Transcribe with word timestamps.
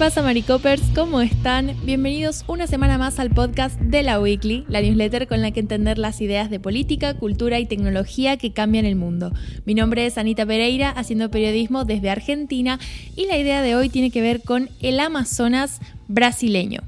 pasa, 0.00 0.22
Maricopers? 0.22 0.80
¿Cómo 0.94 1.20
están? 1.20 1.76
Bienvenidos 1.84 2.44
una 2.46 2.66
semana 2.66 2.96
más 2.96 3.18
al 3.18 3.28
podcast 3.28 3.78
de 3.78 4.02
la 4.02 4.18
Weekly, 4.18 4.64
la 4.66 4.80
newsletter 4.80 5.28
con 5.28 5.42
la 5.42 5.50
que 5.50 5.60
entender 5.60 5.98
las 5.98 6.22
ideas 6.22 6.48
de 6.48 6.58
política, 6.58 7.12
cultura 7.12 7.58
y 7.58 7.66
tecnología 7.66 8.38
que 8.38 8.54
cambian 8.54 8.86
el 8.86 8.96
mundo. 8.96 9.30
Mi 9.66 9.74
nombre 9.74 10.06
es 10.06 10.16
Anita 10.16 10.46
Pereira, 10.46 10.88
haciendo 10.88 11.30
periodismo 11.30 11.84
desde 11.84 12.08
Argentina, 12.08 12.80
y 13.14 13.26
la 13.26 13.36
idea 13.36 13.60
de 13.60 13.76
hoy 13.76 13.90
tiene 13.90 14.10
que 14.10 14.22
ver 14.22 14.40
con 14.40 14.70
el 14.80 15.00
Amazonas 15.00 15.80
brasileño. 16.08 16.80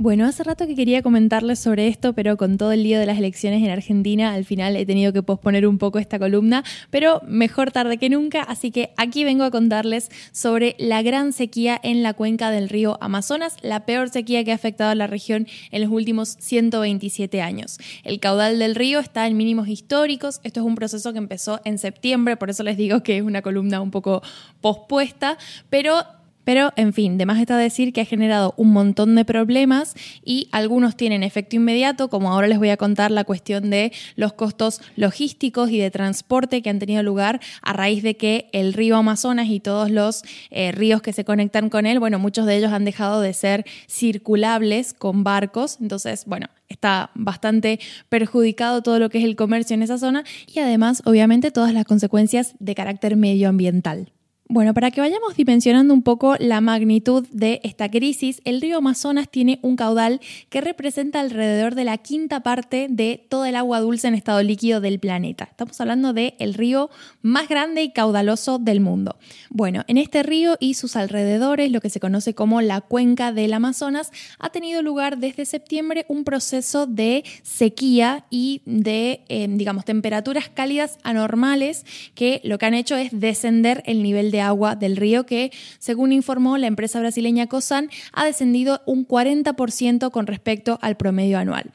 Bueno, 0.00 0.26
hace 0.26 0.44
rato 0.44 0.64
que 0.68 0.76
quería 0.76 1.02
comentarles 1.02 1.58
sobre 1.58 1.88
esto, 1.88 2.12
pero 2.12 2.36
con 2.36 2.56
todo 2.56 2.70
el 2.70 2.84
lío 2.84 3.00
de 3.00 3.06
las 3.06 3.18
elecciones 3.18 3.64
en 3.64 3.70
Argentina, 3.70 4.32
al 4.32 4.44
final 4.44 4.76
he 4.76 4.86
tenido 4.86 5.12
que 5.12 5.24
posponer 5.24 5.66
un 5.66 5.76
poco 5.76 5.98
esta 5.98 6.20
columna, 6.20 6.62
pero 6.90 7.20
mejor 7.26 7.72
tarde 7.72 7.98
que 7.98 8.08
nunca, 8.08 8.42
así 8.42 8.70
que 8.70 8.92
aquí 8.96 9.24
vengo 9.24 9.42
a 9.42 9.50
contarles 9.50 10.08
sobre 10.30 10.76
la 10.78 11.02
gran 11.02 11.32
sequía 11.32 11.80
en 11.82 12.04
la 12.04 12.14
cuenca 12.14 12.52
del 12.52 12.68
río 12.68 12.96
Amazonas, 13.00 13.56
la 13.60 13.86
peor 13.86 14.08
sequía 14.08 14.44
que 14.44 14.52
ha 14.52 14.54
afectado 14.54 14.92
a 14.92 14.94
la 14.94 15.08
región 15.08 15.48
en 15.72 15.82
los 15.82 15.90
últimos 15.90 16.36
127 16.38 17.42
años. 17.42 17.78
El 18.04 18.20
caudal 18.20 18.60
del 18.60 18.76
río 18.76 19.00
está 19.00 19.26
en 19.26 19.36
mínimos 19.36 19.66
históricos, 19.66 20.38
esto 20.44 20.60
es 20.60 20.66
un 20.66 20.76
proceso 20.76 21.12
que 21.12 21.18
empezó 21.18 21.60
en 21.64 21.76
septiembre, 21.76 22.36
por 22.36 22.50
eso 22.50 22.62
les 22.62 22.76
digo 22.76 23.02
que 23.02 23.16
es 23.16 23.22
una 23.24 23.42
columna 23.42 23.80
un 23.80 23.90
poco 23.90 24.22
pospuesta, 24.60 25.38
pero 25.70 26.04
pero, 26.48 26.72
en 26.76 26.94
fin, 26.94 27.18
de 27.18 27.26
más 27.26 27.38
está 27.38 27.58
decir 27.58 27.92
que 27.92 28.00
ha 28.00 28.06
generado 28.06 28.54
un 28.56 28.72
montón 28.72 29.14
de 29.14 29.26
problemas 29.26 29.94
y 30.24 30.48
algunos 30.50 30.96
tienen 30.96 31.22
efecto 31.22 31.56
inmediato, 31.56 32.08
como 32.08 32.32
ahora 32.32 32.48
les 32.48 32.56
voy 32.56 32.70
a 32.70 32.78
contar 32.78 33.10
la 33.10 33.24
cuestión 33.24 33.68
de 33.68 33.92
los 34.16 34.32
costos 34.32 34.80
logísticos 34.96 35.70
y 35.70 35.76
de 35.76 35.90
transporte 35.90 36.62
que 36.62 36.70
han 36.70 36.78
tenido 36.78 37.02
lugar 37.02 37.42
a 37.60 37.74
raíz 37.74 38.02
de 38.02 38.16
que 38.16 38.48
el 38.54 38.72
río 38.72 38.96
Amazonas 38.96 39.48
y 39.48 39.60
todos 39.60 39.90
los 39.90 40.22
eh, 40.48 40.72
ríos 40.72 41.02
que 41.02 41.12
se 41.12 41.22
conectan 41.22 41.68
con 41.68 41.84
él, 41.84 41.98
bueno, 41.98 42.18
muchos 42.18 42.46
de 42.46 42.56
ellos 42.56 42.72
han 42.72 42.86
dejado 42.86 43.20
de 43.20 43.34
ser 43.34 43.66
circulables 43.86 44.94
con 44.94 45.24
barcos. 45.24 45.76
Entonces, 45.82 46.24
bueno, 46.24 46.46
está 46.70 47.10
bastante 47.14 47.78
perjudicado 48.08 48.80
todo 48.80 48.98
lo 48.98 49.10
que 49.10 49.18
es 49.18 49.24
el 49.24 49.36
comercio 49.36 49.74
en 49.74 49.82
esa 49.82 49.98
zona 49.98 50.24
y 50.46 50.60
además, 50.60 51.02
obviamente, 51.04 51.50
todas 51.50 51.74
las 51.74 51.84
consecuencias 51.84 52.54
de 52.58 52.74
carácter 52.74 53.16
medioambiental. 53.16 54.12
Bueno, 54.50 54.72
para 54.72 54.90
que 54.90 55.02
vayamos 55.02 55.36
dimensionando 55.36 55.92
un 55.92 56.02
poco 56.02 56.34
la 56.38 56.62
magnitud 56.62 57.26
de 57.30 57.60
esta 57.64 57.90
crisis, 57.90 58.40
el 58.46 58.62
río 58.62 58.78
Amazonas 58.78 59.28
tiene 59.28 59.58
un 59.60 59.76
caudal 59.76 60.22
que 60.48 60.62
representa 60.62 61.20
alrededor 61.20 61.74
de 61.74 61.84
la 61.84 61.98
quinta 61.98 62.40
parte 62.40 62.86
de 62.88 63.22
toda 63.28 63.50
el 63.50 63.56
agua 63.56 63.80
dulce 63.80 64.08
en 64.08 64.14
estado 64.14 64.42
líquido 64.42 64.80
del 64.80 65.00
planeta. 65.00 65.44
Estamos 65.44 65.78
hablando 65.82 66.14
del 66.14 66.32
el 66.38 66.54
río 66.54 66.88
más 67.20 67.46
grande 67.50 67.82
y 67.82 67.92
caudaloso 67.92 68.58
del 68.58 68.80
mundo. 68.80 69.18
Bueno, 69.50 69.84
en 69.86 69.98
este 69.98 70.22
río 70.22 70.56
y 70.58 70.72
sus 70.72 70.96
alrededores, 70.96 71.70
lo 71.70 71.82
que 71.82 71.90
se 71.90 72.00
conoce 72.00 72.32
como 72.32 72.62
la 72.62 72.80
cuenca 72.80 73.32
del 73.32 73.52
Amazonas, 73.52 74.12
ha 74.38 74.48
tenido 74.48 74.80
lugar 74.80 75.18
desde 75.18 75.44
septiembre 75.44 76.06
un 76.08 76.24
proceso 76.24 76.86
de 76.86 77.22
sequía 77.42 78.24
y 78.30 78.62
de, 78.64 79.24
eh, 79.28 79.46
digamos, 79.46 79.84
temperaturas 79.84 80.48
cálidas 80.48 80.96
anormales 81.02 81.84
que 82.14 82.40
lo 82.44 82.56
que 82.56 82.64
han 82.64 82.72
hecho 82.72 82.96
es 82.96 83.10
descender 83.12 83.82
el 83.84 84.02
nivel 84.02 84.30
de 84.30 84.37
agua 84.40 84.76
del 84.76 84.96
río 84.96 85.26
que, 85.26 85.52
según 85.78 86.12
informó 86.12 86.58
la 86.58 86.66
empresa 86.66 87.00
brasileña 87.00 87.46
COSAN, 87.46 87.90
ha 88.12 88.24
descendido 88.24 88.82
un 88.86 89.06
40% 89.06 90.10
con 90.10 90.26
respecto 90.26 90.78
al 90.82 90.96
promedio 90.96 91.38
anual. 91.38 91.72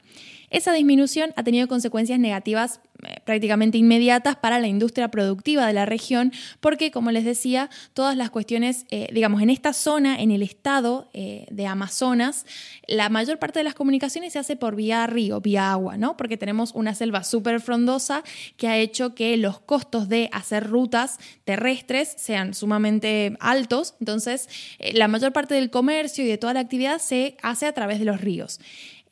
Esa 0.54 0.72
disminución 0.72 1.32
ha 1.34 1.42
tenido 1.42 1.66
consecuencias 1.66 2.20
negativas 2.20 2.80
eh, 3.02 3.16
prácticamente 3.24 3.76
inmediatas 3.76 4.36
para 4.36 4.60
la 4.60 4.68
industria 4.68 5.08
productiva 5.08 5.66
de 5.66 5.72
la 5.72 5.84
región, 5.84 6.32
porque, 6.60 6.92
como 6.92 7.10
les 7.10 7.24
decía, 7.24 7.70
todas 7.92 8.16
las 8.16 8.30
cuestiones, 8.30 8.86
eh, 8.92 9.08
digamos, 9.12 9.42
en 9.42 9.50
esta 9.50 9.72
zona, 9.72 10.16
en 10.20 10.30
el 10.30 10.44
estado 10.44 11.10
eh, 11.12 11.46
de 11.50 11.66
Amazonas, 11.66 12.46
la 12.86 13.08
mayor 13.08 13.40
parte 13.40 13.58
de 13.58 13.64
las 13.64 13.74
comunicaciones 13.74 14.34
se 14.34 14.38
hace 14.38 14.54
por 14.54 14.76
vía 14.76 15.04
río, 15.08 15.40
vía 15.40 15.72
agua, 15.72 15.96
¿no? 15.96 16.16
Porque 16.16 16.36
tenemos 16.36 16.70
una 16.72 16.94
selva 16.94 17.24
súper 17.24 17.60
frondosa 17.60 18.22
que 18.56 18.68
ha 18.68 18.78
hecho 18.78 19.16
que 19.16 19.36
los 19.36 19.58
costos 19.58 20.08
de 20.08 20.28
hacer 20.30 20.70
rutas 20.70 21.18
terrestres 21.44 22.14
sean 22.16 22.54
sumamente 22.54 23.36
altos, 23.40 23.96
entonces 23.98 24.48
la 24.92 25.08
mayor 25.08 25.32
parte 25.32 25.54
del 25.54 25.70
comercio 25.70 26.24
y 26.24 26.28
de 26.28 26.38
toda 26.38 26.54
la 26.54 26.60
actividad 26.60 27.00
se 27.00 27.36
hace 27.42 27.66
a 27.66 27.72
través 27.72 27.98
de 27.98 28.04
los 28.04 28.20
ríos. 28.20 28.60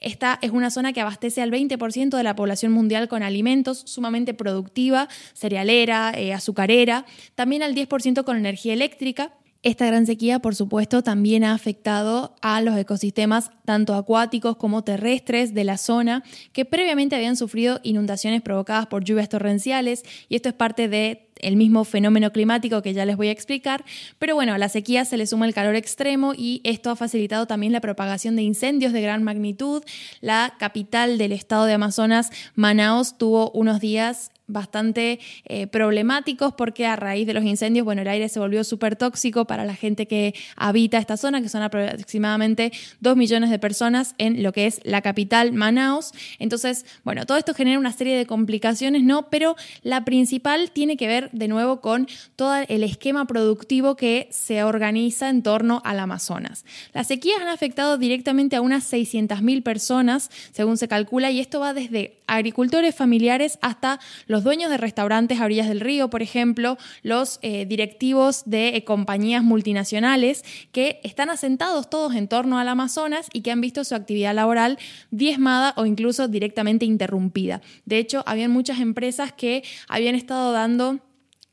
Esta 0.02 0.38
es 0.42 0.50
una 0.50 0.70
zona 0.70 0.92
que 0.92 1.00
abastece 1.00 1.42
al 1.42 1.52
20% 1.52 2.16
de 2.16 2.22
la 2.22 2.34
población 2.34 2.72
mundial 2.72 3.08
con 3.08 3.22
alimentos, 3.22 3.82
sumamente 3.86 4.34
productiva, 4.34 5.08
cerealera, 5.32 6.12
eh, 6.16 6.34
azucarera, 6.34 7.06
también 7.36 7.62
al 7.62 7.74
10% 7.74 8.24
con 8.24 8.36
energía 8.36 8.72
eléctrica. 8.72 9.32
Esta 9.62 9.86
gran 9.86 10.06
sequía, 10.06 10.40
por 10.40 10.56
supuesto, 10.56 11.02
también 11.02 11.44
ha 11.44 11.54
afectado 11.54 12.34
a 12.42 12.60
los 12.60 12.76
ecosistemas 12.76 13.52
tanto 13.64 13.94
acuáticos 13.94 14.56
como 14.56 14.82
terrestres 14.82 15.54
de 15.54 15.62
la 15.62 15.78
zona, 15.78 16.24
que 16.52 16.64
previamente 16.64 17.14
habían 17.14 17.36
sufrido 17.36 17.78
inundaciones 17.84 18.42
provocadas 18.42 18.88
por 18.88 19.04
lluvias 19.04 19.28
torrenciales, 19.28 20.02
y 20.28 20.34
esto 20.34 20.48
es 20.48 20.56
parte 20.56 20.88
de 20.88 21.28
el 21.40 21.56
mismo 21.56 21.84
fenómeno 21.84 22.32
climático 22.32 22.82
que 22.82 22.94
ya 22.94 23.04
les 23.04 23.16
voy 23.16 23.28
a 23.28 23.32
explicar, 23.32 23.84
pero 24.18 24.34
bueno, 24.34 24.54
a 24.54 24.58
la 24.58 24.68
sequía 24.68 25.04
se 25.04 25.16
le 25.16 25.26
suma 25.26 25.46
el 25.46 25.54
calor 25.54 25.74
extremo 25.74 26.34
y 26.36 26.60
esto 26.64 26.90
ha 26.90 26.96
facilitado 26.96 27.46
también 27.46 27.72
la 27.72 27.80
propagación 27.80 28.36
de 28.36 28.42
incendios 28.42 28.92
de 28.92 29.02
gran 29.02 29.22
magnitud. 29.22 29.82
La 30.20 30.54
capital 30.58 31.18
del 31.18 31.32
estado 31.32 31.66
de 31.66 31.74
Amazonas, 31.74 32.30
Manaos, 32.54 33.18
tuvo 33.18 33.50
unos 33.52 33.80
días 33.80 34.32
bastante 34.52 35.18
eh, 35.46 35.66
problemáticos 35.66 36.52
porque 36.54 36.86
a 36.86 36.96
raíz 36.96 37.26
de 37.26 37.34
los 37.34 37.44
incendios, 37.44 37.84
bueno, 37.84 38.02
el 38.02 38.08
aire 38.08 38.28
se 38.28 38.38
volvió 38.38 38.64
súper 38.64 38.96
tóxico 38.96 39.46
para 39.46 39.64
la 39.64 39.74
gente 39.74 40.06
que 40.06 40.34
habita 40.56 40.98
esta 40.98 41.16
zona, 41.16 41.40
que 41.40 41.48
son 41.48 41.62
aproximadamente 41.62 42.72
2 43.00 43.16
millones 43.16 43.50
de 43.50 43.58
personas 43.58 44.14
en 44.18 44.42
lo 44.42 44.52
que 44.52 44.66
es 44.66 44.80
la 44.84 45.00
capital, 45.00 45.52
Manaus. 45.52 46.12
Entonces, 46.38 46.84
bueno, 47.04 47.24
todo 47.26 47.38
esto 47.38 47.54
genera 47.54 47.78
una 47.78 47.92
serie 47.92 48.16
de 48.16 48.26
complicaciones, 48.26 49.02
¿no? 49.02 49.30
Pero 49.30 49.56
la 49.82 50.04
principal 50.04 50.70
tiene 50.70 50.96
que 50.96 51.06
ver 51.06 51.21
de 51.32 51.48
nuevo 51.48 51.80
con 51.80 52.08
todo 52.36 52.56
el 52.68 52.82
esquema 52.84 53.26
productivo 53.26 53.96
que 53.96 54.28
se 54.30 54.64
organiza 54.64 55.28
en 55.28 55.42
torno 55.42 55.80
al 55.84 56.00
Amazonas. 56.00 56.64
Las 56.92 57.06
sequías 57.06 57.40
han 57.40 57.48
afectado 57.48 57.98
directamente 57.98 58.56
a 58.56 58.60
unas 58.60 58.92
600.000 58.92 59.62
personas, 59.62 60.30
según 60.52 60.76
se 60.76 60.88
calcula, 60.88 61.30
y 61.30 61.40
esto 61.40 61.60
va 61.60 61.74
desde 61.74 62.18
agricultores 62.26 62.94
familiares 62.94 63.58
hasta 63.60 64.00
los 64.26 64.42
dueños 64.42 64.70
de 64.70 64.78
restaurantes 64.78 65.40
a 65.40 65.44
orillas 65.44 65.68
del 65.68 65.80
río, 65.80 66.08
por 66.08 66.22
ejemplo, 66.22 66.78
los 67.02 67.38
eh, 67.42 67.66
directivos 67.66 68.42
de 68.46 68.68
eh, 68.68 68.84
compañías 68.84 69.42
multinacionales 69.42 70.44
que 70.72 71.00
están 71.04 71.30
asentados 71.30 71.90
todos 71.90 72.14
en 72.14 72.28
torno 72.28 72.58
al 72.58 72.68
Amazonas 72.68 73.28
y 73.32 73.42
que 73.42 73.50
han 73.50 73.60
visto 73.60 73.84
su 73.84 73.94
actividad 73.94 74.34
laboral 74.34 74.78
diezmada 75.10 75.74
o 75.76 75.86
incluso 75.86 76.28
directamente 76.28 76.84
interrumpida. 76.84 77.60
De 77.84 77.98
hecho, 77.98 78.22
habían 78.26 78.50
muchas 78.50 78.80
empresas 78.80 79.32
que 79.32 79.62
habían 79.88 80.14
estado 80.14 80.52
dando 80.52 81.00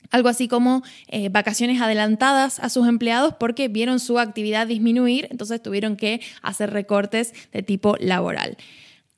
algo 0.10 0.30
así 0.30 0.48
como 0.48 0.84
eh, 1.08 1.30
vacaciones 1.30 1.82
adelantadas 1.82 2.60
a 2.60 2.70
sus 2.70 2.88
empleados 2.88 3.36
porque 3.40 3.68
vieron 3.68 4.00
su 4.00 4.20
actividad 4.20 4.68
disminuir, 4.68 5.28
entonces 5.32 5.62
tuvieron 5.62 5.96
que 5.96 6.22
hacer 6.42 6.72
recortes 6.72 7.34
de 7.52 7.64
tipo 7.64 7.96
laboral. 8.00 8.58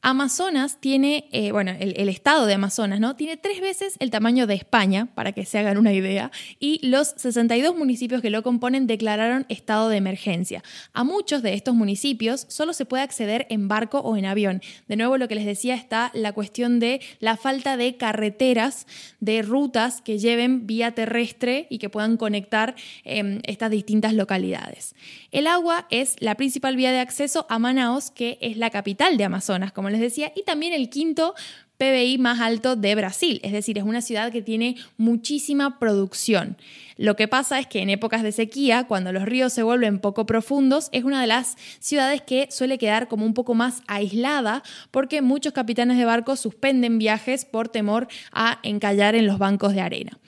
Amazonas 0.03 0.79
tiene, 0.79 1.29
eh, 1.31 1.51
bueno, 1.51 1.73
el, 1.79 2.09
estado 2.09 2.47
de 2.47 2.55
Amazonas, 2.55 2.99
¿no? 2.99 3.15
Tiene 3.15 3.37
tres 3.37 3.61
veces 3.61 3.97
el 3.99 4.09
tamaño 4.09 4.47
de 4.47 4.55
España, 4.55 5.09
para 5.13 5.31
que 5.31 5.45
se 5.45 5.59
hagan 5.59 5.77
una 5.77 5.93
idea, 5.93 6.31
y 6.59 6.79
los 6.87 7.13
62 7.17 7.75
municipios 7.75 8.19
que 8.23 8.31
lo 8.31 8.41
componen 8.41 8.87
declararon 8.87 9.45
estado 9.47 9.89
de 9.89 9.97
emergencia. 9.97 10.63
A 10.93 11.03
muchos 11.03 11.43
de 11.43 11.53
estos 11.53 11.75
municipios 11.75 12.47
solo 12.49 12.73
se 12.73 12.85
puede 12.85 13.03
acceder 13.03 13.45
en 13.49 13.67
barco 13.67 13.99
o 13.99 14.17
en 14.17 14.25
avión. 14.25 14.63
De 14.87 14.95
nuevo, 14.95 15.19
lo 15.19 15.27
que 15.27 15.35
les 15.35 15.45
decía 15.45 15.75
está 15.75 16.09
la 16.15 16.31
cuestión 16.31 16.79
de 16.79 16.99
la 17.19 17.37
falta 17.37 17.77
de 17.77 17.95
carreteras, 17.97 18.87
de 19.19 19.43
rutas 19.43 20.01
que 20.01 20.17
lleven 20.17 20.65
vía 20.65 20.93
terrestre 20.93 21.67
y 21.69 21.77
que 21.77 21.89
puedan 21.89 22.17
conectar 22.17 22.73
em, 23.03 23.39
estas 23.43 23.69
distintas 23.69 24.15
localidades. 24.15 24.95
El 25.29 25.45
agua 25.45 25.85
es 25.91 26.15
la 26.19 26.33
principal 26.33 26.75
vía 26.75 26.91
de 26.91 26.99
acceso 26.99 27.45
a 27.49 27.59
Manaos, 27.59 28.09
que 28.09 28.39
es 28.41 28.57
la 28.57 28.71
capital 28.71 29.17
de 29.17 29.25
Amazonas, 29.25 29.71
como 29.71 29.90
les 29.91 30.01
decía, 30.01 30.31
y 30.35 30.43
también 30.43 30.73
el 30.73 30.89
quinto 30.89 31.35
PBI 31.81 32.19
más 32.19 32.39
alto 32.39 32.75
de 32.75 32.93
Brasil, 32.93 33.39
es 33.41 33.51
decir, 33.51 33.79
es 33.79 33.83
una 33.83 34.01
ciudad 34.01 34.31
que 34.31 34.43
tiene 34.43 34.75
muchísima 34.97 35.79
producción. 35.79 36.55
Lo 36.95 37.15
que 37.15 37.27
pasa 37.27 37.57
es 37.57 37.65
que 37.65 37.79
en 37.79 37.89
épocas 37.89 38.21
de 38.21 38.31
sequía, 38.31 38.83
cuando 38.83 39.11
los 39.11 39.23
ríos 39.23 39.51
se 39.51 39.63
vuelven 39.63 39.97
poco 39.97 40.27
profundos, 40.27 40.89
es 40.91 41.03
una 41.03 41.19
de 41.19 41.25
las 41.25 41.57
ciudades 41.79 42.21
que 42.21 42.47
suele 42.51 42.77
quedar 42.77 43.07
como 43.07 43.25
un 43.25 43.33
poco 43.33 43.55
más 43.55 43.81
aislada 43.87 44.61
porque 44.91 45.23
muchos 45.23 45.53
capitanes 45.53 45.97
de 45.97 46.05
barcos 46.05 46.39
suspenden 46.39 46.99
viajes 46.99 47.45
por 47.45 47.67
temor 47.67 48.07
a 48.31 48.59
encallar 48.61 49.15
en 49.15 49.25
los 49.25 49.39
bancos 49.39 49.73
de 49.73 49.81
arena. 49.81 50.19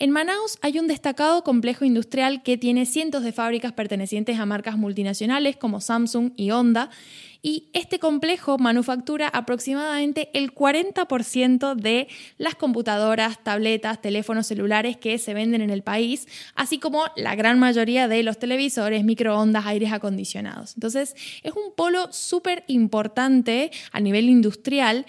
En 0.00 0.12
Manaus 0.12 0.56
hay 0.62 0.78
un 0.78 0.86
destacado 0.86 1.44
complejo 1.44 1.84
industrial 1.84 2.42
que 2.42 2.56
tiene 2.56 2.86
cientos 2.86 3.22
de 3.22 3.32
fábricas 3.32 3.74
pertenecientes 3.74 4.38
a 4.38 4.46
marcas 4.46 4.78
multinacionales 4.78 5.58
como 5.58 5.82
Samsung 5.82 6.32
y 6.36 6.52
Honda 6.52 6.88
y 7.42 7.68
este 7.74 7.98
complejo 7.98 8.56
manufactura 8.56 9.28
aproximadamente 9.28 10.30
el 10.32 10.54
40% 10.54 10.80
50% 11.06 11.74
de 11.74 12.08
las 12.38 12.54
computadoras, 12.54 13.42
tabletas, 13.42 14.00
teléfonos 14.00 14.46
celulares 14.46 14.96
que 14.96 15.18
se 15.18 15.34
venden 15.34 15.60
en 15.60 15.70
el 15.70 15.82
país, 15.82 16.26
así 16.54 16.78
como 16.78 17.04
la 17.16 17.34
gran 17.34 17.58
mayoría 17.58 18.08
de 18.08 18.22
los 18.22 18.38
televisores, 18.38 19.04
microondas, 19.04 19.66
aires 19.66 19.92
acondicionados. 19.92 20.74
Entonces, 20.76 21.14
es 21.42 21.52
un 21.52 21.74
polo 21.76 22.10
súper 22.10 22.64
importante 22.68 23.70
a 23.92 24.00
nivel 24.00 24.28
industrial 24.28 25.06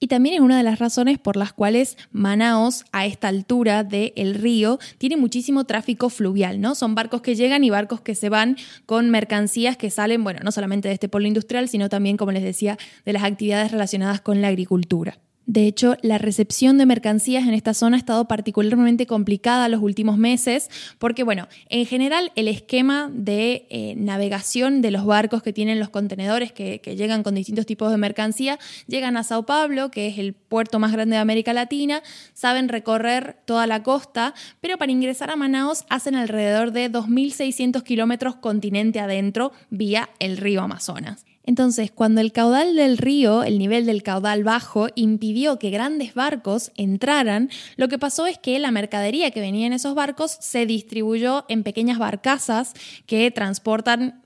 y 0.00 0.08
también 0.08 0.36
es 0.36 0.40
una 0.40 0.56
de 0.56 0.62
las 0.62 0.78
razones 0.78 1.18
por 1.18 1.36
las 1.36 1.52
cuales 1.52 1.96
Manaos, 2.12 2.84
a 2.92 3.06
esta 3.06 3.28
altura 3.28 3.84
del 3.84 4.34
río, 4.34 4.78
tiene 4.98 5.16
muchísimo 5.16 5.64
tráfico 5.64 6.08
fluvial, 6.08 6.60
¿no? 6.60 6.74
Son 6.74 6.94
barcos 6.94 7.22
que 7.22 7.34
llegan 7.34 7.64
y 7.64 7.70
barcos 7.70 8.00
que 8.00 8.14
se 8.14 8.28
van 8.28 8.56
con 8.86 9.10
mercancías 9.10 9.76
que 9.76 9.90
salen, 9.90 10.22
bueno, 10.22 10.40
no 10.44 10.52
solamente 10.52 10.88
de 10.88 10.94
este 10.94 11.08
polo 11.08 11.26
industrial, 11.26 11.68
sino 11.68 11.88
también, 11.88 12.16
como 12.16 12.32
les 12.32 12.42
decía, 12.42 12.78
de 13.04 13.12
las 13.12 13.24
actividades 13.24 13.72
relacionadas 13.72 14.20
con 14.20 14.40
la 14.40 14.48
agricultura. 14.48 15.18
De 15.48 15.66
hecho, 15.66 15.96
la 16.02 16.18
recepción 16.18 16.76
de 16.76 16.84
mercancías 16.84 17.48
en 17.48 17.54
esta 17.54 17.72
zona 17.72 17.96
ha 17.96 17.98
estado 17.98 18.28
particularmente 18.28 19.06
complicada 19.06 19.70
los 19.70 19.80
últimos 19.80 20.18
meses 20.18 20.68
porque, 20.98 21.22
bueno, 21.22 21.48
en 21.70 21.86
general 21.86 22.32
el 22.36 22.48
esquema 22.48 23.10
de 23.10 23.66
eh, 23.70 23.94
navegación 23.96 24.82
de 24.82 24.90
los 24.90 25.06
barcos 25.06 25.42
que 25.42 25.54
tienen 25.54 25.80
los 25.80 25.88
contenedores 25.88 26.52
que, 26.52 26.82
llegan 26.94 27.22
con 27.22 27.34
distintos 27.34 27.64
tipos 27.64 27.90
de 27.90 27.96
mercancía, 27.96 28.58
llegan 28.88 29.16
a 29.16 29.22
Sao 29.22 29.46
Paulo, 29.46 29.90
que 29.90 30.08
es 30.08 30.18
el 30.18 30.34
puerto 30.34 30.78
más 30.78 30.92
grande 30.92 31.16
de 31.16 31.22
América 31.22 31.54
Latina, 31.54 32.02
saben 32.34 32.68
recorrer 32.68 33.38
toda 33.46 33.66
la 33.66 33.82
costa, 33.82 34.34
pero 34.60 34.76
para 34.76 34.92
ingresar 34.92 35.30
a 35.30 35.36
Manaus 35.36 35.86
hacen 35.88 36.14
alrededor 36.14 36.72
de 36.72 36.92
2.600 36.92 37.82
kilómetros 37.84 38.36
continente 38.36 39.00
adentro 39.00 39.52
vía 39.70 40.10
el 40.18 40.36
río 40.36 40.60
Amazonas. 40.60 41.24
Entonces, 41.48 41.90
cuando 41.90 42.20
el 42.20 42.30
caudal 42.30 42.76
del 42.76 42.98
río, 42.98 43.42
el 43.42 43.58
nivel 43.58 43.86
del 43.86 44.02
caudal 44.02 44.44
bajo, 44.44 44.88
impidió 44.94 45.58
que 45.58 45.70
grandes 45.70 46.12
barcos 46.12 46.72
entraran, 46.76 47.48
lo 47.76 47.88
que 47.88 47.98
pasó 47.98 48.26
es 48.26 48.36
que 48.36 48.58
la 48.58 48.70
mercadería 48.70 49.30
que 49.30 49.40
venía 49.40 49.66
en 49.66 49.72
esos 49.72 49.94
barcos 49.94 50.36
se 50.40 50.66
distribuyó 50.66 51.46
en 51.48 51.62
pequeñas 51.62 51.96
barcazas 51.96 52.74
que 53.06 53.30
transportan 53.30 54.20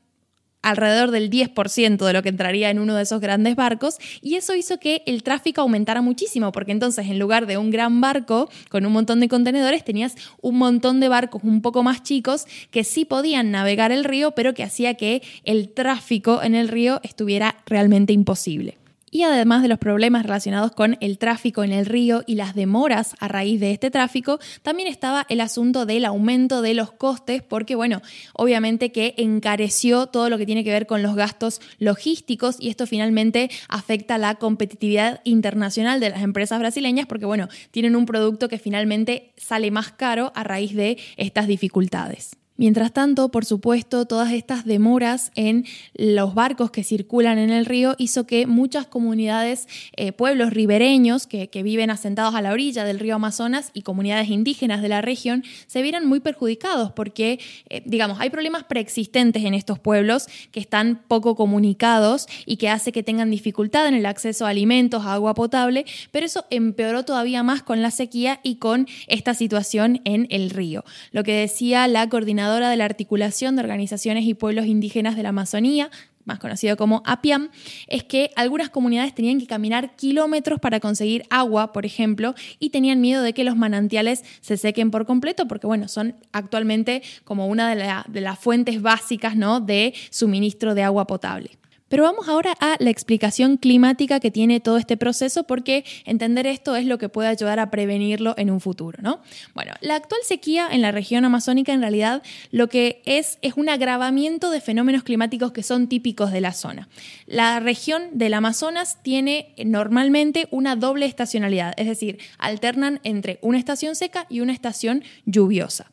alrededor 0.62 1.10
del 1.10 1.30
10% 1.30 2.04
de 2.04 2.12
lo 2.12 2.22
que 2.22 2.28
entraría 2.28 2.70
en 2.70 2.78
uno 2.78 2.94
de 2.94 3.02
esos 3.02 3.20
grandes 3.20 3.56
barcos 3.56 3.98
y 4.20 4.36
eso 4.36 4.54
hizo 4.54 4.78
que 4.78 5.02
el 5.06 5.22
tráfico 5.22 5.60
aumentara 5.60 6.02
muchísimo 6.02 6.52
porque 6.52 6.72
entonces 6.72 7.06
en 7.06 7.18
lugar 7.18 7.46
de 7.46 7.58
un 7.58 7.70
gran 7.70 8.00
barco 8.00 8.48
con 8.68 8.86
un 8.86 8.92
montón 8.92 9.20
de 9.20 9.28
contenedores 9.28 9.84
tenías 9.84 10.14
un 10.40 10.58
montón 10.58 11.00
de 11.00 11.08
barcos 11.08 11.42
un 11.44 11.62
poco 11.62 11.82
más 11.82 12.02
chicos 12.02 12.46
que 12.70 12.84
sí 12.84 13.04
podían 13.04 13.50
navegar 13.50 13.92
el 13.92 14.04
río 14.04 14.32
pero 14.32 14.54
que 14.54 14.62
hacía 14.62 14.94
que 14.94 15.22
el 15.44 15.68
tráfico 15.68 16.42
en 16.42 16.54
el 16.54 16.68
río 16.68 17.00
estuviera 17.02 17.56
realmente 17.66 18.12
imposible. 18.12 18.81
Y 19.14 19.24
además 19.24 19.60
de 19.60 19.68
los 19.68 19.78
problemas 19.78 20.22
relacionados 20.22 20.72
con 20.72 20.96
el 21.02 21.18
tráfico 21.18 21.62
en 21.64 21.72
el 21.72 21.84
río 21.84 22.24
y 22.26 22.34
las 22.34 22.54
demoras 22.54 23.14
a 23.20 23.28
raíz 23.28 23.60
de 23.60 23.70
este 23.70 23.90
tráfico, 23.90 24.38
también 24.62 24.88
estaba 24.88 25.26
el 25.28 25.42
asunto 25.42 25.84
del 25.84 26.06
aumento 26.06 26.62
de 26.62 26.72
los 26.72 26.92
costes, 26.92 27.42
porque 27.42 27.74
bueno, 27.74 28.00
obviamente 28.32 28.90
que 28.90 29.12
encareció 29.18 30.06
todo 30.06 30.30
lo 30.30 30.38
que 30.38 30.46
tiene 30.46 30.64
que 30.64 30.72
ver 30.72 30.86
con 30.86 31.02
los 31.02 31.14
gastos 31.14 31.60
logísticos 31.78 32.56
y 32.58 32.70
esto 32.70 32.86
finalmente 32.86 33.50
afecta 33.68 34.16
la 34.16 34.36
competitividad 34.36 35.20
internacional 35.24 36.00
de 36.00 36.08
las 36.08 36.22
empresas 36.22 36.58
brasileñas, 36.58 37.06
porque 37.06 37.26
bueno, 37.26 37.48
tienen 37.70 37.96
un 37.96 38.06
producto 38.06 38.48
que 38.48 38.58
finalmente 38.58 39.34
sale 39.36 39.70
más 39.70 39.92
caro 39.92 40.32
a 40.34 40.42
raíz 40.42 40.74
de 40.74 40.96
estas 41.18 41.46
dificultades. 41.46 42.41
Mientras 42.58 42.92
tanto, 42.92 43.30
por 43.30 43.46
supuesto, 43.46 44.04
todas 44.04 44.30
estas 44.30 44.66
demoras 44.66 45.32
en 45.36 45.64
los 45.94 46.34
barcos 46.34 46.70
que 46.70 46.84
circulan 46.84 47.38
en 47.38 47.48
el 47.48 47.64
río 47.64 47.94
hizo 47.96 48.26
que 48.26 48.46
muchas 48.46 48.86
comunidades, 48.86 49.68
eh, 49.96 50.12
pueblos 50.12 50.52
ribereños 50.52 51.26
que, 51.26 51.48
viven 51.62 51.90
asentados 51.90 52.34
a 52.34 52.42
la 52.42 52.52
orilla 52.52 52.84
del 52.84 52.98
río 52.98 53.14
Amazonas 53.14 53.70
y 53.72 53.82
comunidades 53.82 54.28
indígenas 54.28 54.82
de 54.82 54.88
la 54.88 55.00
región 55.00 55.44
se 55.66 55.80
vieran 55.80 56.06
muy 56.06 56.18
perjudicados 56.18 56.90
porque, 56.90 57.38
eh, 57.68 57.82
digamos, 57.86 58.18
hay 58.20 58.30
problemas 58.30 58.64
preexistentes 58.64 59.44
en 59.44 59.54
estos 59.54 59.78
pueblos 59.78 60.26
que 60.50 60.58
están 60.58 61.02
poco 61.06 61.36
comunicados 61.36 62.26
y 62.46 62.56
que 62.56 62.68
hace 62.68 62.90
que 62.90 63.02
tengan 63.02 63.30
dificultad 63.30 63.86
en 63.86 63.94
el 63.94 64.06
acceso 64.06 64.44
a 64.44 64.48
alimentos, 64.48 65.04
a 65.06 65.14
agua 65.14 65.34
potable, 65.34 65.86
pero 66.10 66.26
eso 66.26 66.44
empeoró 66.50 67.04
todavía 67.04 67.42
más 67.44 67.62
con 67.62 67.80
la 67.80 67.92
sequía 67.92 68.40
y 68.42 68.56
con 68.56 68.88
esta 69.06 69.34
situación 69.34 70.00
en 70.04 70.26
el 70.30 70.50
río. 70.50 70.84
Lo 71.12 71.22
que 71.22 71.34
decía 71.34 71.86
la 71.86 72.08
coordinadora 72.08 72.41
de 72.50 72.76
la 72.76 72.84
Articulación 72.84 73.54
de 73.56 73.62
Organizaciones 73.62 74.24
y 74.24 74.34
Pueblos 74.34 74.66
Indígenas 74.66 75.16
de 75.16 75.22
la 75.22 75.28
Amazonía, 75.28 75.90
más 76.24 76.38
conocido 76.38 76.76
como 76.76 77.02
APIAM, 77.04 77.50
es 77.86 78.04
que 78.04 78.30
algunas 78.36 78.68
comunidades 78.68 79.14
tenían 79.14 79.38
que 79.40 79.46
caminar 79.46 79.94
kilómetros 79.96 80.60
para 80.60 80.80
conseguir 80.80 81.24
agua, 81.30 81.72
por 81.72 81.86
ejemplo, 81.86 82.34
y 82.58 82.70
tenían 82.70 83.00
miedo 83.00 83.22
de 83.22 83.32
que 83.32 83.44
los 83.44 83.56
manantiales 83.56 84.24
se 84.40 84.56
sequen 84.56 84.90
por 84.90 85.06
completo, 85.06 85.46
porque 85.46 85.66
bueno, 85.66 85.88
son 85.88 86.16
actualmente 86.32 87.02
como 87.24 87.46
una 87.46 87.74
de, 87.74 87.92
de 88.08 88.20
las 88.20 88.38
fuentes 88.38 88.82
básicas 88.82 89.36
¿no? 89.36 89.60
de 89.60 89.94
suministro 90.10 90.74
de 90.74 90.82
agua 90.82 91.06
potable. 91.06 91.61
Pero 91.92 92.04
vamos 92.04 92.26
ahora 92.26 92.56
a 92.58 92.76
la 92.78 92.88
explicación 92.88 93.58
climática 93.58 94.18
que 94.18 94.30
tiene 94.30 94.60
todo 94.60 94.78
este 94.78 94.96
proceso 94.96 95.44
porque 95.44 95.84
entender 96.06 96.46
esto 96.46 96.74
es 96.74 96.86
lo 96.86 96.96
que 96.96 97.10
puede 97.10 97.28
ayudar 97.28 97.58
a 97.58 97.70
prevenirlo 97.70 98.32
en 98.38 98.50
un 98.50 98.62
futuro, 98.62 98.96
¿no? 99.02 99.20
Bueno, 99.52 99.74
la 99.82 99.96
actual 99.96 100.22
sequía 100.24 100.68
en 100.72 100.80
la 100.80 100.90
región 100.90 101.26
amazónica 101.26 101.74
en 101.74 101.82
realidad 101.82 102.22
lo 102.50 102.70
que 102.70 103.02
es 103.04 103.38
es 103.42 103.58
un 103.58 103.68
agravamiento 103.68 104.50
de 104.50 104.62
fenómenos 104.62 105.02
climáticos 105.02 105.52
que 105.52 105.62
son 105.62 105.86
típicos 105.86 106.32
de 106.32 106.40
la 106.40 106.54
zona. 106.54 106.88
La 107.26 107.60
región 107.60 108.04
del 108.14 108.32
Amazonas 108.32 108.96
tiene 109.02 109.52
normalmente 109.62 110.48
una 110.50 110.76
doble 110.76 111.04
estacionalidad, 111.04 111.74
es 111.76 111.88
decir, 111.88 112.20
alternan 112.38 113.00
entre 113.04 113.38
una 113.42 113.58
estación 113.58 113.96
seca 113.96 114.24
y 114.30 114.40
una 114.40 114.54
estación 114.54 115.04
lluviosa. 115.26 115.90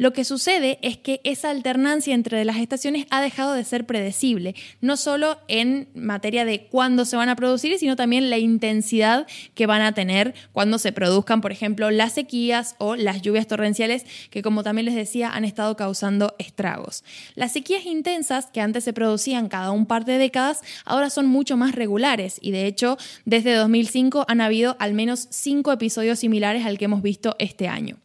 Lo 0.00 0.14
que 0.14 0.24
sucede 0.24 0.78
es 0.80 0.96
que 0.96 1.20
esa 1.24 1.50
alternancia 1.50 2.14
entre 2.14 2.42
las 2.46 2.56
estaciones 2.56 3.04
ha 3.10 3.20
dejado 3.20 3.52
de 3.52 3.64
ser 3.64 3.84
predecible, 3.84 4.54
no 4.80 4.96
solo 4.96 5.36
en 5.46 5.90
materia 5.94 6.46
de 6.46 6.68
cuándo 6.68 7.04
se 7.04 7.16
van 7.16 7.28
a 7.28 7.36
producir, 7.36 7.78
sino 7.78 7.96
también 7.96 8.30
la 8.30 8.38
intensidad 8.38 9.26
que 9.52 9.66
van 9.66 9.82
a 9.82 9.92
tener 9.92 10.32
cuando 10.52 10.78
se 10.78 10.92
produzcan, 10.92 11.42
por 11.42 11.52
ejemplo, 11.52 11.90
las 11.90 12.14
sequías 12.14 12.76
o 12.78 12.96
las 12.96 13.20
lluvias 13.20 13.46
torrenciales, 13.46 14.06
que 14.30 14.40
como 14.40 14.62
también 14.62 14.86
les 14.86 14.94
decía, 14.94 15.28
han 15.34 15.44
estado 15.44 15.76
causando 15.76 16.34
estragos. 16.38 17.04
Las 17.34 17.52
sequías 17.52 17.84
intensas, 17.84 18.46
que 18.46 18.62
antes 18.62 18.84
se 18.84 18.94
producían 18.94 19.50
cada 19.50 19.70
un 19.70 19.84
par 19.84 20.06
de 20.06 20.16
décadas, 20.16 20.62
ahora 20.86 21.10
son 21.10 21.26
mucho 21.26 21.58
más 21.58 21.74
regulares 21.74 22.38
y 22.40 22.52
de 22.52 22.64
hecho, 22.64 22.96
desde 23.26 23.54
2005 23.54 24.24
han 24.28 24.40
habido 24.40 24.76
al 24.78 24.94
menos 24.94 25.28
cinco 25.28 25.72
episodios 25.72 26.20
similares 26.20 26.64
al 26.64 26.78
que 26.78 26.86
hemos 26.86 27.02
visto 27.02 27.36
este 27.38 27.68
año. 27.68 27.98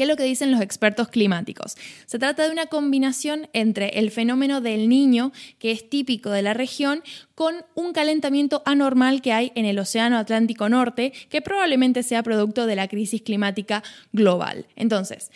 ¿Qué 0.00 0.04
es 0.04 0.08
lo 0.08 0.16
que 0.16 0.24
dicen 0.24 0.50
los 0.50 0.62
expertos 0.62 1.08
climáticos? 1.08 1.76
Se 2.06 2.18
trata 2.18 2.44
de 2.44 2.50
una 2.50 2.68
combinación 2.68 3.50
entre 3.52 3.98
el 3.98 4.10
fenómeno 4.10 4.62
del 4.62 4.88
niño, 4.88 5.30
que 5.58 5.72
es 5.72 5.90
típico 5.90 6.30
de 6.30 6.40
la 6.40 6.54
región, 6.54 7.02
con 7.34 7.66
un 7.74 7.92
calentamiento 7.92 8.62
anormal 8.64 9.20
que 9.20 9.34
hay 9.34 9.52
en 9.56 9.66
el 9.66 9.78
Océano 9.78 10.16
Atlántico 10.16 10.70
Norte, 10.70 11.12
que 11.28 11.42
probablemente 11.42 12.02
sea 12.02 12.22
producto 12.22 12.64
de 12.64 12.76
la 12.76 12.88
crisis 12.88 13.20
climática 13.20 13.82
global. 14.10 14.64
Entonces, 14.74 15.30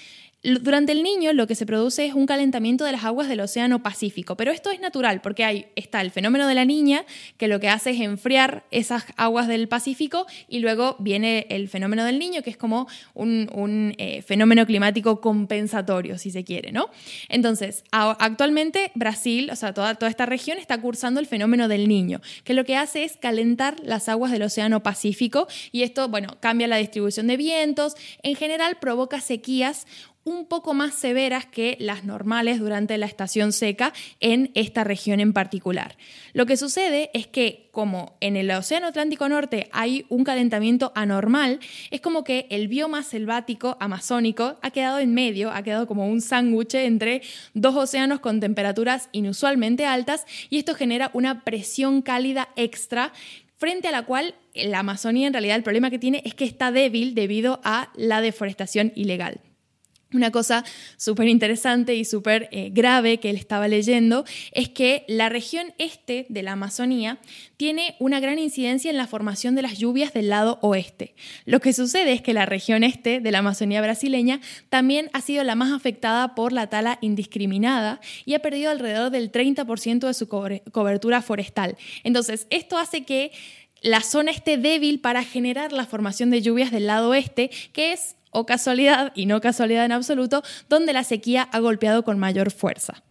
durante 0.44 0.92
el 0.92 1.02
niño 1.02 1.32
lo 1.32 1.46
que 1.46 1.54
se 1.54 1.64
produce 1.64 2.04
es 2.04 2.14
un 2.14 2.26
calentamiento 2.26 2.84
de 2.84 2.92
las 2.92 3.04
aguas 3.04 3.28
del 3.28 3.40
Océano 3.40 3.82
Pacífico, 3.82 4.36
pero 4.36 4.52
esto 4.52 4.70
es 4.70 4.78
natural 4.78 5.22
porque 5.22 5.44
hay, 5.44 5.66
está 5.74 6.02
el 6.02 6.10
fenómeno 6.10 6.46
de 6.46 6.54
la 6.54 6.66
niña, 6.66 7.06
que 7.38 7.48
lo 7.48 7.60
que 7.60 7.70
hace 7.70 7.90
es 7.90 8.00
enfriar 8.00 8.64
esas 8.70 9.06
aguas 9.16 9.48
del 9.48 9.68
Pacífico 9.68 10.26
y 10.46 10.58
luego 10.58 10.96
viene 10.98 11.46
el 11.48 11.68
fenómeno 11.68 12.04
del 12.04 12.18
niño, 12.18 12.42
que 12.42 12.50
es 12.50 12.58
como 12.58 12.86
un, 13.14 13.94
eh, 13.98 14.22
fenómeno 14.22 14.66
climático 14.66 15.20
compensatorio, 15.20 16.18
si 16.18 16.30
se 16.30 16.44
quiere, 16.44 16.72
¿no? 16.72 16.90
Entonces, 17.28 17.84
actualmente 17.90 18.92
Brasil, 18.94 19.48
o 19.50 19.56
sea, 19.56 19.72
toda, 19.72 19.94
toda 19.94 20.10
esta 20.10 20.26
región 20.26 20.58
está 20.58 20.78
cursando 20.80 21.20
el 21.20 21.26
fenómeno 21.26 21.68
del 21.68 21.88
niño, 21.88 22.20
que 22.44 22.52
lo 22.52 22.64
que 22.64 22.76
hace 22.76 23.04
es 23.04 23.16
calentar 23.16 23.76
las 23.82 24.10
aguas 24.10 24.30
del 24.30 24.42
Océano 24.42 24.82
Pacífico 24.82 25.48
y 25.72 25.82
esto, 25.82 26.08
bueno, 26.08 26.36
cambia 26.40 26.66
la 26.66 26.76
distribución 26.76 27.26
de 27.28 27.38
vientos, 27.38 27.94
en 28.22 28.36
general 28.36 28.76
provoca 28.78 29.20
sequías 29.20 29.86
un 30.24 30.46
poco 30.46 30.72
más 30.72 30.94
severas 30.94 31.46
que 31.46 31.76
las 31.78 32.04
normales 32.04 32.58
durante 32.58 32.96
la 32.98 33.06
estación 33.06 33.52
seca 33.52 33.92
en 34.20 34.50
esta 34.54 34.82
región 34.82 35.20
en 35.20 35.32
particular. 35.32 35.96
Lo 36.32 36.46
que 36.46 36.56
sucede 36.56 37.10
es 37.12 37.26
que 37.26 37.68
como 37.72 38.16
en 38.20 38.36
el 38.36 38.50
Océano 38.50 38.86
Atlántico 38.86 39.28
Norte 39.28 39.68
hay 39.72 40.06
un 40.08 40.24
calentamiento 40.24 40.92
anormal, 40.94 41.60
es 41.90 42.00
como 42.00 42.24
que 42.24 42.46
el 42.50 42.68
bioma 42.68 43.02
selvático 43.02 43.76
amazónico 43.80 44.58
ha 44.62 44.70
quedado 44.70 44.98
en 44.98 45.12
medio, 45.12 45.50
ha 45.50 45.62
quedado 45.62 45.86
como 45.86 46.08
un 46.08 46.20
sándwich 46.20 46.74
entre 46.74 47.22
dos 47.52 47.74
océanos 47.76 48.20
con 48.20 48.40
temperaturas 48.40 49.08
inusualmente 49.12 49.84
altas 49.84 50.24
y 50.48 50.58
esto 50.58 50.74
genera 50.74 51.10
una 51.12 51.44
presión 51.44 52.00
cálida 52.00 52.48
extra 52.56 53.12
frente 53.56 53.88
a 53.88 53.92
la 53.92 54.04
cual 54.04 54.34
la 54.54 54.80
Amazonía 54.80 55.26
en 55.26 55.32
realidad 55.32 55.56
el 55.56 55.62
problema 55.62 55.90
que 55.90 55.98
tiene 55.98 56.22
es 56.24 56.34
que 56.34 56.44
está 56.44 56.72
débil 56.72 57.14
debido 57.14 57.60
a 57.64 57.90
la 57.94 58.20
deforestación 58.20 58.92
ilegal. 58.94 59.40
Una 60.14 60.30
cosa 60.30 60.64
súper 60.96 61.26
interesante 61.26 61.96
y 61.96 62.04
súper 62.04 62.48
eh, 62.52 62.70
grave 62.72 63.18
que 63.18 63.30
él 63.30 63.36
estaba 63.36 63.66
leyendo 63.66 64.24
es 64.52 64.68
que 64.68 65.04
la 65.08 65.28
región 65.28 65.74
este 65.78 66.24
de 66.28 66.42
la 66.44 66.52
Amazonía 66.52 67.18
tiene 67.56 67.96
una 67.98 68.20
gran 68.20 68.38
incidencia 68.38 68.92
en 68.92 68.96
la 68.96 69.08
formación 69.08 69.56
de 69.56 69.62
las 69.62 69.76
lluvias 69.76 70.12
del 70.12 70.28
lado 70.28 70.60
oeste. 70.62 71.16
Lo 71.46 71.60
que 71.60 71.72
sucede 71.72 72.12
es 72.12 72.22
que 72.22 72.32
la 72.32 72.46
región 72.46 72.84
este 72.84 73.18
de 73.18 73.30
la 73.32 73.40
Amazonía 73.40 73.82
brasileña 73.82 74.40
también 74.68 75.10
ha 75.12 75.20
sido 75.20 75.42
la 75.42 75.56
más 75.56 75.72
afectada 75.72 76.36
por 76.36 76.52
la 76.52 76.68
tala 76.68 76.98
indiscriminada 77.00 78.00
y 78.24 78.34
ha 78.34 78.38
perdido 78.38 78.70
alrededor 78.70 79.10
del 79.10 79.32
30% 79.32 80.06
de 80.06 80.14
su 80.14 80.28
cobertura 80.28 81.22
forestal. 81.22 81.76
Entonces, 82.04 82.46
esto 82.50 82.78
hace 82.78 83.04
que 83.04 83.32
la 83.82 84.00
zona 84.00 84.30
esté 84.30 84.56
débil 84.56 85.00
para 85.00 85.22
generar 85.24 85.72
la 85.72 85.84
formación 85.84 86.30
de 86.30 86.40
lluvias 86.40 86.70
del 86.70 86.86
lado 86.86 87.10
oeste, 87.10 87.50
que 87.72 87.92
es 87.92 88.16
o 88.34 88.44
casualidad, 88.44 89.12
y 89.14 89.26
no 89.26 89.40
casualidad 89.40 89.86
en 89.86 89.92
absoluto, 89.92 90.42
donde 90.68 90.92
la 90.92 91.04
sequía 91.04 91.48
ha 91.50 91.58
golpeado 91.60 92.04
con 92.04 92.18
mayor 92.18 92.50
fuerza. 92.50 93.02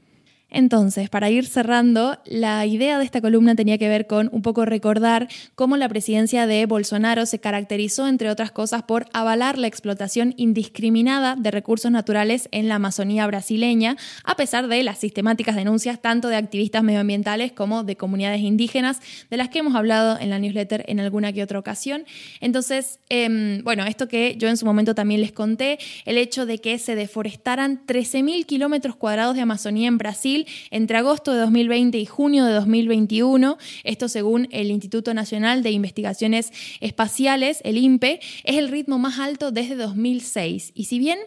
Entonces, 0.53 1.09
para 1.09 1.31
ir 1.31 1.47
cerrando, 1.47 2.19
la 2.25 2.65
idea 2.67 2.99
de 2.99 3.05
esta 3.05 3.21
columna 3.21 3.55
tenía 3.55 3.79
que 3.79 3.89
ver 3.89 4.05
con 4.05 4.29
un 4.31 4.43
poco 4.43 4.65
recordar 4.65 5.27
cómo 5.55 5.77
la 5.77 5.89
presidencia 5.89 6.45
de 6.45 6.65
Bolsonaro 6.67 7.25
se 7.25 7.39
caracterizó, 7.39 8.07
entre 8.07 8.29
otras 8.29 8.51
cosas, 8.51 8.83
por 8.83 9.07
avalar 9.13 9.57
la 9.57 9.65
explotación 9.67 10.35
indiscriminada 10.37 11.35
de 11.35 11.49
recursos 11.49 11.91
naturales 11.91 12.49
en 12.51 12.67
la 12.67 12.75
Amazonía 12.75 13.25
brasileña, 13.25 13.97
a 14.23 14.35
pesar 14.35 14.67
de 14.67 14.83
las 14.83 14.99
sistemáticas 14.99 15.55
denuncias 15.55 15.99
tanto 16.01 16.27
de 16.27 16.35
activistas 16.35 16.83
medioambientales 16.83 17.51
como 17.51 17.83
de 17.83 17.97
comunidades 17.97 18.41
indígenas, 18.41 19.01
de 19.31 19.37
las 19.37 19.49
que 19.49 19.59
hemos 19.59 19.73
hablado 19.75 20.19
en 20.19 20.29
la 20.29 20.37
newsletter 20.37 20.85
en 20.87 20.99
alguna 20.99 21.33
que 21.33 21.41
otra 21.41 21.57
ocasión. 21.57 22.05
Entonces, 22.41 22.99
em, 23.09 23.63
bueno, 23.63 23.85
esto 23.85 24.07
que 24.07 24.35
yo 24.37 24.49
en 24.49 24.57
su 24.57 24.67
momento 24.67 24.93
también 24.93 25.21
les 25.21 25.31
conté, 25.31 25.79
el 26.05 26.19
hecho 26.19 26.45
de 26.45 26.59
que 26.59 26.77
se 26.77 26.93
deforestaran 26.93 27.81
13.000 27.87 28.45
kilómetros 28.45 28.95
cuadrados 28.95 29.35
de 29.35 29.41
Amazonía 29.41 29.87
en 29.87 29.97
Brasil, 29.97 30.42
entre 30.71 30.97
agosto 30.97 31.33
de 31.33 31.39
2020 31.39 31.97
y 31.97 32.05
junio 32.05 32.45
de 32.45 32.53
2021, 32.53 33.57
esto 33.83 34.07
según 34.07 34.47
el 34.51 34.71
Instituto 34.71 35.13
Nacional 35.13 35.63
de 35.63 35.71
Investigaciones 35.71 36.51
Espaciales, 36.79 37.61
el 37.63 37.77
INPE, 37.77 38.19
es 38.43 38.57
el 38.57 38.69
ritmo 38.69 38.99
más 38.99 39.19
alto 39.19 39.51
desde 39.51 39.75
2006. 39.75 40.71
Y 40.75 40.85
si 40.85 40.99
bien 40.99 41.19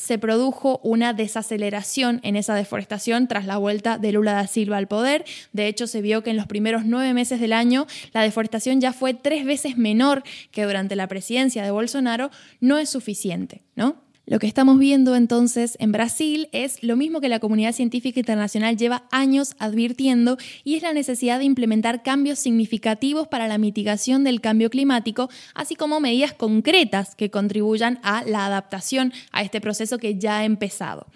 se 0.00 0.18
produjo 0.18 0.80
una 0.82 1.12
desaceleración 1.12 2.20
en 2.22 2.36
esa 2.36 2.54
deforestación 2.54 3.28
tras 3.28 3.44
la 3.44 3.58
vuelta 3.58 3.98
de 3.98 4.12
Lula 4.12 4.32
da 4.32 4.46
Silva 4.46 4.78
al 4.78 4.88
poder. 4.88 5.26
De 5.52 5.66
hecho, 5.66 5.86
se 5.86 6.00
vio 6.00 6.22
que 6.22 6.30
en 6.30 6.38
los 6.38 6.46
primeros 6.46 6.86
nueve 6.86 7.12
meses 7.12 7.38
del 7.38 7.52
año 7.52 7.86
la 8.14 8.22
deforestación 8.22 8.80
ya 8.80 8.94
fue 8.94 9.12
tres 9.12 9.44
veces 9.44 9.76
menor 9.76 10.22
que 10.52 10.64
durante 10.64 10.96
la 10.96 11.06
presidencia 11.06 11.62
de 11.62 11.70
Bolsonaro. 11.70 12.30
No 12.60 12.78
es 12.78 12.88
suficiente, 12.88 13.62
¿no? 13.76 13.96
Lo 14.30 14.38
que 14.38 14.46
estamos 14.46 14.78
viendo 14.78 15.16
entonces 15.16 15.76
en 15.80 15.90
Brasil 15.90 16.48
es 16.52 16.84
lo 16.84 16.96
mismo 16.96 17.20
que 17.20 17.28
la 17.28 17.40
comunidad 17.40 17.72
científica 17.72 18.20
internacional 18.20 18.76
lleva 18.76 19.02
años 19.10 19.56
advirtiendo 19.58 20.36
y 20.62 20.76
es 20.76 20.82
la 20.82 20.92
necesidad 20.92 21.40
de 21.40 21.46
implementar 21.46 22.04
cambios 22.04 22.38
significativos 22.38 23.26
para 23.26 23.48
la 23.48 23.58
mitigación 23.58 24.22
del 24.22 24.40
cambio 24.40 24.70
climático, 24.70 25.28
así 25.52 25.74
como 25.74 25.98
medidas 25.98 26.32
concretas 26.32 27.16
que 27.16 27.32
contribuyan 27.32 27.98
a 28.04 28.22
la 28.22 28.46
adaptación 28.46 29.12
a 29.32 29.42
este 29.42 29.60
proceso 29.60 29.98
que 29.98 30.16
ya 30.16 30.38
ha 30.38 30.44
empezado. 30.44 31.08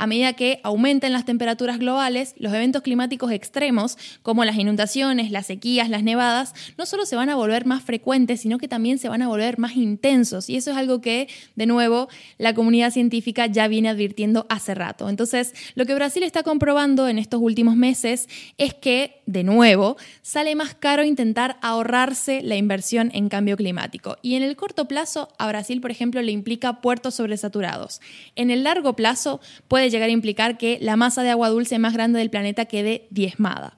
A 0.00 0.06
medida 0.06 0.32
que 0.32 0.60
aumenten 0.62 1.12
las 1.12 1.26
temperaturas 1.26 1.78
globales, 1.78 2.34
los 2.38 2.54
eventos 2.54 2.80
climáticos 2.80 3.32
extremos, 3.32 3.98
como 4.22 4.46
las 4.46 4.56
inundaciones, 4.56 5.30
las 5.30 5.44
sequías, 5.44 5.90
las 5.90 6.02
nevadas, 6.02 6.54
no 6.78 6.86
solo 6.86 7.04
se 7.04 7.16
van 7.16 7.28
a 7.28 7.34
volver 7.34 7.66
más 7.66 7.82
frecuentes, 7.82 8.40
sino 8.40 8.56
que 8.56 8.66
también 8.66 8.96
se 8.96 9.10
van 9.10 9.20
a 9.20 9.28
volver 9.28 9.58
más 9.58 9.76
intensos. 9.76 10.48
Y 10.48 10.56
eso 10.56 10.70
es 10.70 10.78
algo 10.78 11.02
que, 11.02 11.28
de 11.54 11.66
nuevo, 11.66 12.08
la 12.38 12.54
comunidad 12.54 12.92
científica 12.92 13.44
ya 13.44 13.68
viene 13.68 13.90
advirtiendo 13.90 14.46
hace 14.48 14.74
rato. 14.74 15.10
Entonces, 15.10 15.52
lo 15.74 15.84
que 15.84 15.94
Brasil 15.94 16.22
está 16.22 16.44
comprobando 16.44 17.06
en 17.06 17.18
estos 17.18 17.42
últimos 17.42 17.76
meses 17.76 18.26
es 18.56 18.72
que, 18.72 19.20
de 19.26 19.44
nuevo, 19.44 19.98
sale 20.22 20.54
más 20.54 20.74
caro 20.74 21.04
intentar 21.04 21.58
ahorrarse 21.60 22.40
la 22.40 22.56
inversión 22.56 23.10
en 23.12 23.28
cambio 23.28 23.54
climático. 23.58 24.16
Y 24.22 24.36
en 24.36 24.44
el 24.44 24.56
corto 24.56 24.88
plazo, 24.88 25.28
a 25.36 25.46
Brasil, 25.46 25.82
por 25.82 25.90
ejemplo, 25.90 26.22
le 26.22 26.32
implica 26.32 26.80
puertos 26.80 27.16
sobresaturados. 27.16 28.00
En 28.34 28.50
el 28.50 28.64
largo 28.64 28.96
plazo, 28.96 29.42
puede 29.68 29.89
llegar 29.90 30.08
a 30.08 30.12
implicar 30.12 30.58
que 30.58 30.78
la 30.80 30.96
masa 30.96 31.22
de 31.22 31.30
agua 31.30 31.48
dulce 31.48 31.78
más 31.78 31.92
grande 31.92 32.18
del 32.18 32.30
planeta 32.30 32.64
quede 32.64 33.08
diezmada. 33.10 33.76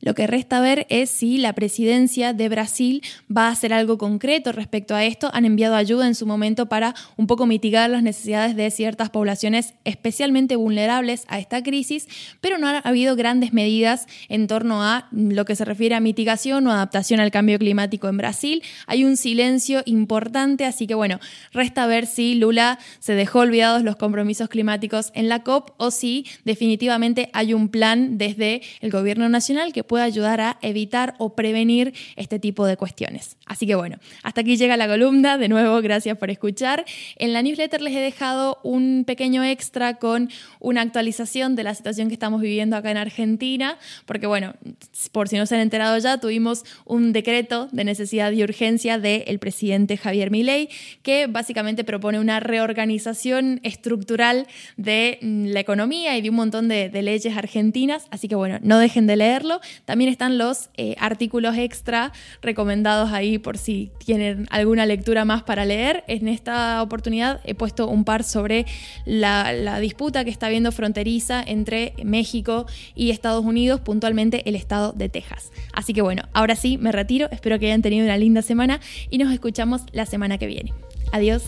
Lo 0.00 0.14
que 0.14 0.26
resta 0.26 0.60
ver 0.60 0.86
es 0.90 1.10
si 1.10 1.38
la 1.38 1.52
presidencia 1.52 2.32
de 2.32 2.48
Brasil 2.48 3.02
va 3.34 3.48
a 3.48 3.52
hacer 3.52 3.72
algo 3.72 3.98
concreto 3.98 4.52
respecto 4.52 4.94
a 4.94 5.04
esto. 5.04 5.30
Han 5.32 5.44
enviado 5.44 5.74
ayuda 5.74 6.06
en 6.06 6.14
su 6.14 6.26
momento 6.26 6.66
para 6.66 6.94
un 7.16 7.26
poco 7.26 7.46
mitigar 7.46 7.90
las 7.90 8.02
necesidades 8.02 8.56
de 8.56 8.70
ciertas 8.70 9.10
poblaciones 9.10 9.74
especialmente 9.84 10.56
vulnerables 10.56 11.24
a 11.28 11.38
esta 11.38 11.62
crisis, 11.62 12.08
pero 12.40 12.58
no 12.58 12.68
ha 12.68 12.78
habido 12.78 13.16
grandes 13.16 13.52
medidas 13.52 14.06
en 14.28 14.46
torno 14.46 14.82
a 14.82 15.08
lo 15.12 15.44
que 15.44 15.56
se 15.56 15.64
refiere 15.64 15.94
a 15.94 16.00
mitigación 16.00 16.66
o 16.66 16.72
adaptación 16.72 17.20
al 17.20 17.30
cambio 17.30 17.58
climático 17.58 18.08
en 18.08 18.16
Brasil. 18.16 18.62
Hay 18.86 19.04
un 19.04 19.16
silencio 19.16 19.82
importante, 19.86 20.64
así 20.64 20.86
que 20.86 20.94
bueno, 20.94 21.20
resta 21.52 21.86
ver 21.86 22.06
si 22.06 22.34
Lula 22.34 22.78
se 22.98 23.14
dejó 23.14 23.40
olvidados 23.40 23.82
los 23.82 23.96
compromisos 23.96 24.48
climáticos 24.48 25.10
en 25.14 25.28
la 25.28 25.42
COP 25.42 25.70
o 25.76 25.90
si 25.90 26.26
definitivamente 26.44 27.30
hay 27.32 27.54
un 27.54 27.68
plan 27.68 28.18
desde 28.18 28.62
el 28.80 28.90
gobierno 28.90 29.28
nacional 29.28 29.72
que 29.72 29.84
puede 29.94 30.06
ayudar 30.06 30.40
a 30.40 30.58
evitar 30.60 31.14
o 31.18 31.36
prevenir 31.36 31.94
este 32.16 32.40
tipo 32.40 32.66
de 32.66 32.76
cuestiones. 32.76 33.36
Así 33.46 33.64
que 33.64 33.76
bueno, 33.76 33.98
hasta 34.24 34.40
aquí 34.40 34.56
llega 34.56 34.76
la 34.76 34.88
columna. 34.88 35.38
De 35.38 35.48
nuevo, 35.48 35.80
gracias 35.82 36.18
por 36.18 36.30
escuchar. 36.30 36.84
En 37.14 37.32
la 37.32 37.42
newsletter 37.42 37.80
les 37.80 37.94
he 37.94 38.00
dejado 38.00 38.58
un 38.64 39.04
pequeño 39.06 39.44
extra 39.44 39.98
con 40.00 40.30
una 40.58 40.80
actualización 40.80 41.54
de 41.54 41.62
la 41.62 41.76
situación 41.76 42.08
que 42.08 42.14
estamos 42.14 42.40
viviendo 42.40 42.74
acá 42.74 42.90
en 42.90 42.96
Argentina, 42.96 43.78
porque 44.04 44.26
bueno, 44.26 44.54
por 45.12 45.28
si 45.28 45.36
no 45.36 45.46
se 45.46 45.54
han 45.54 45.60
enterado 45.60 45.96
ya, 45.98 46.18
tuvimos 46.18 46.64
un 46.84 47.12
decreto 47.12 47.68
de 47.70 47.84
necesidad 47.84 48.32
y 48.32 48.42
urgencia 48.42 48.98
del 48.98 49.38
presidente 49.38 49.96
Javier 49.96 50.32
Milei 50.32 50.70
que 51.02 51.28
básicamente 51.28 51.84
propone 51.84 52.18
una 52.18 52.40
reorganización 52.40 53.60
estructural 53.62 54.48
de 54.76 55.20
mm, 55.22 55.44
la 55.46 55.60
economía 55.60 56.18
y 56.18 56.20
de 56.20 56.30
un 56.30 56.36
montón 56.36 56.66
de, 56.66 56.88
de 56.88 57.02
leyes 57.02 57.36
argentinas. 57.36 58.08
Así 58.10 58.26
que 58.26 58.34
bueno, 58.34 58.58
no 58.60 58.80
dejen 58.80 59.06
de 59.06 59.14
leerlo. 59.14 59.60
También 59.84 60.10
están 60.10 60.38
los 60.38 60.70
eh, 60.76 60.96
artículos 60.98 61.56
extra 61.56 62.12
recomendados 62.42 63.12
ahí 63.12 63.38
por 63.38 63.58
si 63.58 63.90
tienen 63.98 64.46
alguna 64.50 64.86
lectura 64.86 65.24
más 65.24 65.42
para 65.42 65.64
leer. 65.64 66.04
En 66.06 66.28
esta 66.28 66.82
oportunidad 66.82 67.40
he 67.44 67.54
puesto 67.54 67.88
un 67.88 68.04
par 68.04 68.24
sobre 68.24 68.66
la, 69.04 69.52
la 69.52 69.80
disputa 69.80 70.24
que 70.24 70.30
está 70.30 70.46
habiendo 70.46 70.72
fronteriza 70.72 71.42
entre 71.46 71.94
México 72.04 72.66
y 72.94 73.10
Estados 73.10 73.44
Unidos, 73.44 73.80
puntualmente 73.80 74.48
el 74.48 74.56
estado 74.56 74.92
de 74.92 75.08
Texas. 75.08 75.52
Así 75.72 75.92
que 75.92 76.02
bueno, 76.02 76.22
ahora 76.32 76.56
sí, 76.56 76.78
me 76.78 76.92
retiro. 76.92 77.28
Espero 77.30 77.58
que 77.58 77.66
hayan 77.66 77.82
tenido 77.82 78.04
una 78.04 78.16
linda 78.16 78.42
semana 78.42 78.80
y 79.10 79.18
nos 79.18 79.32
escuchamos 79.32 79.82
la 79.92 80.06
semana 80.06 80.38
que 80.38 80.46
viene. 80.46 80.72
Adiós. 81.12 81.42